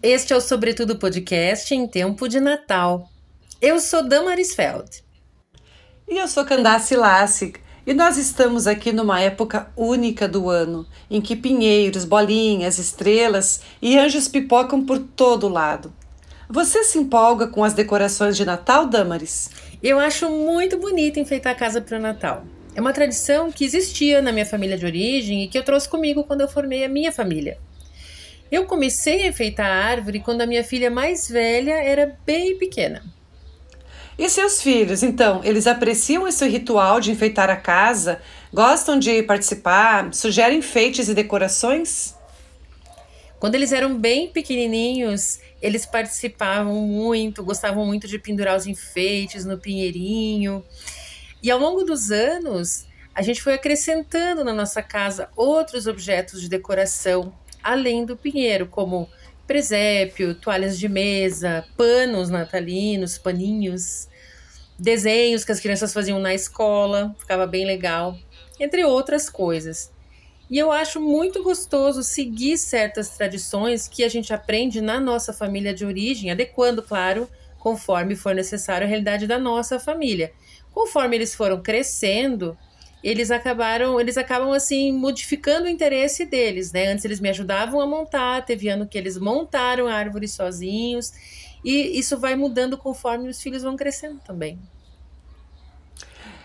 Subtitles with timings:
[0.00, 3.10] Este é o Sobretudo Podcast em tempo de Natal.
[3.60, 5.02] Eu sou Damaris Feld.
[6.08, 7.58] E eu sou Candace Lassig.
[7.84, 13.98] E nós estamos aqui numa época única do ano, em que pinheiros, bolinhas, estrelas e
[13.98, 15.92] anjos pipocam por todo lado.
[16.48, 19.50] Você se empolga com as decorações de Natal, Damaris?
[19.82, 22.44] Eu acho muito bonito enfeitar a casa para o Natal.
[22.72, 26.22] É uma tradição que existia na minha família de origem e que eu trouxe comigo
[26.22, 27.58] quando eu formei a minha família.
[28.52, 33.02] Eu comecei a enfeitar a árvore quando a minha filha mais velha era bem pequena.
[34.18, 38.20] E seus filhos, então, eles apreciam esse ritual de enfeitar a casa?
[38.52, 40.12] Gostam de participar?
[40.12, 42.14] Sugerem enfeites e decorações?
[43.40, 49.56] Quando eles eram bem pequenininhos, eles participavam muito, gostavam muito de pendurar os enfeites no
[49.56, 50.62] pinheirinho.
[51.42, 56.50] E ao longo dos anos, a gente foi acrescentando na nossa casa outros objetos de
[56.50, 59.08] decoração, além do pinheiro, como
[59.46, 64.08] presépio, toalhas de mesa, panos natalinos, paninhos,
[64.78, 68.16] desenhos que as crianças faziam na escola, ficava bem legal,
[68.58, 69.92] entre outras coisas.
[70.50, 75.72] E eu acho muito gostoso seguir certas tradições que a gente aprende na nossa família
[75.72, 80.32] de origem, adequando, claro, conforme for necessário a realidade da nossa família.
[80.72, 82.58] Conforme eles foram crescendo,
[83.02, 86.88] eles acabaram, eles acabam assim modificando o interesse deles, né?
[86.88, 91.12] Antes eles me ajudavam a montar, teve ano que eles montaram a árvore sozinhos,
[91.64, 94.58] e isso vai mudando conforme os filhos vão crescendo também.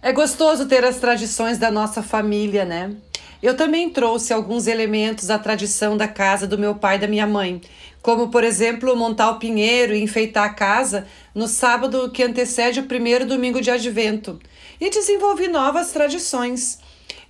[0.00, 2.96] É gostoso ter as tradições da nossa família, né?
[3.40, 7.26] Eu também trouxe alguns elementos da tradição da casa do meu pai e da minha
[7.26, 7.60] mãe,
[8.02, 12.86] como, por exemplo, montar o pinheiro e enfeitar a casa no sábado que antecede o
[12.86, 14.40] primeiro domingo de advento
[14.80, 16.80] e desenvolvi novas tradições.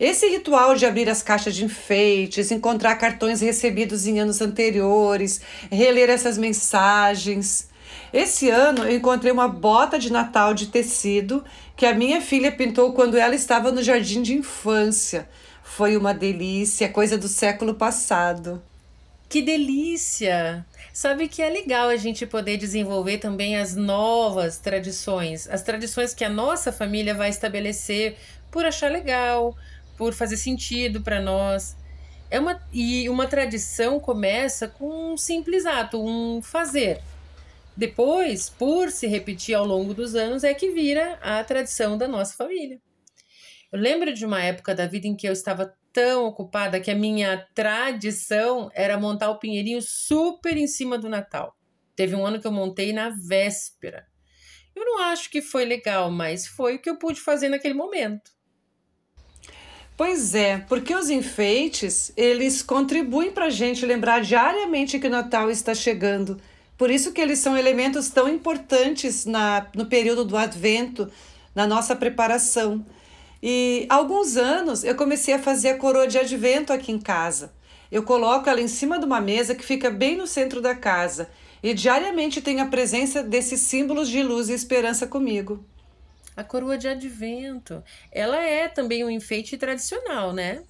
[0.00, 6.08] Esse ritual de abrir as caixas de enfeites, encontrar cartões recebidos em anos anteriores, reler
[6.08, 7.68] essas mensagens.
[8.12, 11.44] Esse ano eu encontrei uma bota de Natal de tecido
[11.76, 15.28] que a minha filha pintou quando ela estava no jardim de infância.
[15.68, 18.60] Foi uma delícia, coisa do século passado.
[19.28, 20.66] Que delícia!
[20.92, 26.24] Sabe que é legal a gente poder desenvolver também as novas tradições, as tradições que
[26.24, 28.16] a nossa família vai estabelecer
[28.50, 29.54] por achar legal,
[29.96, 31.76] por fazer sentido para nós.
[32.28, 37.00] É uma, e uma tradição começa com um simples ato, um fazer.
[37.76, 42.34] Depois, por se repetir ao longo dos anos, é que vira a tradição da nossa
[42.34, 42.80] família.
[43.70, 46.94] Eu lembro de uma época da vida em que eu estava tão ocupada que a
[46.94, 51.54] minha tradição era montar o pinheirinho super em cima do Natal.
[51.94, 54.06] Teve um ano que eu montei na véspera.
[54.74, 58.30] Eu não acho que foi legal, mas foi o que eu pude fazer naquele momento.
[59.96, 65.50] Pois é, porque os enfeites, eles contribuem para a gente lembrar diariamente que o Natal
[65.50, 66.40] está chegando.
[66.76, 71.10] Por isso que eles são elementos tão importantes na, no período do Advento,
[71.52, 72.86] na nossa preparação.
[73.42, 77.52] E há alguns anos eu comecei a fazer a coroa de advento aqui em casa.
[77.90, 81.30] Eu coloco ela em cima de uma mesa que fica bem no centro da casa
[81.62, 85.64] e diariamente tenho a presença desses símbolos de luz e esperança comigo.
[86.36, 87.82] A coroa de advento,
[88.12, 90.62] ela é também um enfeite tradicional, né?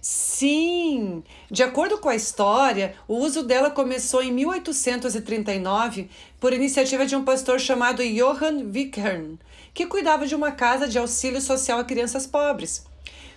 [0.00, 1.24] Sim!
[1.50, 7.24] De acordo com a história, o uso dela começou em 1839 por iniciativa de um
[7.24, 9.36] pastor chamado Johann Wickern,
[9.76, 12.86] que cuidava de uma casa de auxílio social a crianças pobres.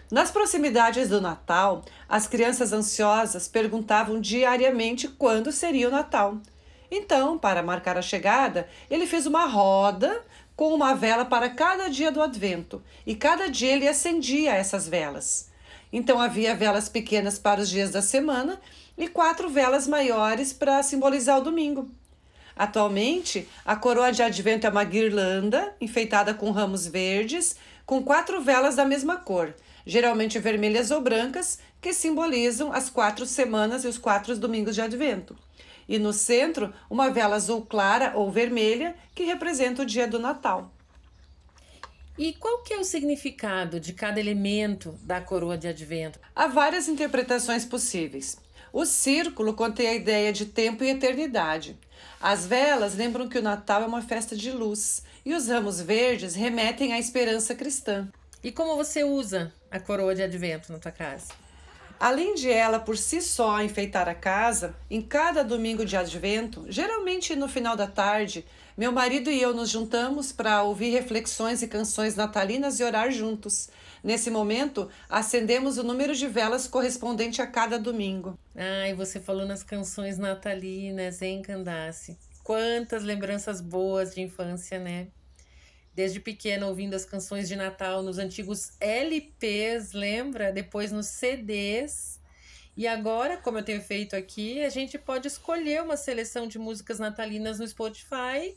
[0.10, 6.38] Nas proximidades do Natal, as crianças ansiosas perguntavam diariamente quando seria o Natal.
[6.90, 10.24] Então, para marcar a chegada, ele fez uma roda
[10.56, 15.50] com uma vela para cada dia do advento, e cada dia ele acendia essas velas.
[15.92, 18.62] Então havia velas pequenas para os dias da semana
[18.98, 21.92] e quatro velas maiores para simbolizar o domingo.
[22.60, 27.56] Atualmente, a coroa de advento é uma guirlanda enfeitada com ramos verdes,
[27.86, 29.56] com quatro velas da mesma cor,
[29.86, 35.38] geralmente vermelhas ou brancas, que simbolizam as quatro semanas e os quatro domingos de advento.
[35.88, 40.70] E no centro, uma vela azul clara ou vermelha, que representa o dia do Natal.
[42.18, 46.20] E qual que é o significado de cada elemento da coroa de advento?
[46.36, 48.38] Há várias interpretações possíveis.
[48.72, 51.78] O círculo contém a ideia de tempo e eternidade.
[52.22, 56.36] As velas lembram que o Natal é uma festa de luz e os ramos verdes
[56.36, 58.08] remetem à esperança cristã.
[58.44, 61.28] E como você usa a coroa de advento na tua casa?
[62.00, 67.36] Além de ela por si só enfeitar a casa, em cada domingo de advento, geralmente
[67.36, 68.46] no final da tarde,
[68.80, 73.70] meu marido e eu nos juntamos para ouvir reflexões e canções natalinas e orar juntos.
[74.02, 78.40] Nesse momento, acendemos o número de velas correspondente a cada domingo.
[78.56, 82.18] Ai, você falou nas canções natalinas, hein, Candace?
[82.42, 85.08] Quantas lembranças boas de infância, né?
[85.94, 90.54] Desde pequena ouvindo as canções de Natal nos antigos LPs, lembra?
[90.54, 92.19] Depois nos CDs.
[92.80, 96.98] E agora, como eu tenho feito aqui, a gente pode escolher uma seleção de músicas
[96.98, 98.56] natalinas no Spotify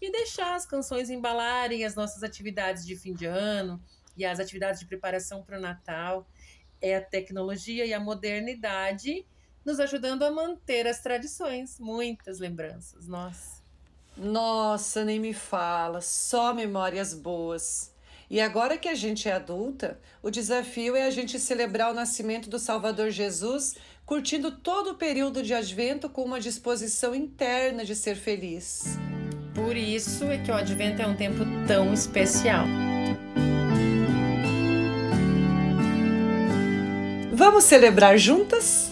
[0.00, 3.82] e deixar as canções embalarem as nossas atividades de fim de ano
[4.16, 6.24] e as atividades de preparação para o Natal.
[6.80, 9.26] É a tecnologia e a modernidade
[9.64, 11.80] nos ajudando a manter as tradições.
[11.80, 13.60] Muitas lembranças, nossa.
[14.16, 17.92] Nossa, nem me fala, só memórias boas.
[18.30, 22.48] E agora que a gente é adulta, o desafio é a gente celebrar o nascimento
[22.48, 23.74] do Salvador Jesus,
[24.06, 28.98] curtindo todo o período de advento com uma disposição interna de ser feliz.
[29.54, 32.66] Por isso é que o advento é um tempo tão especial.
[37.32, 38.83] Vamos celebrar juntas?